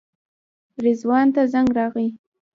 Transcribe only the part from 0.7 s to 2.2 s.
رضوان ته زنګ راغی.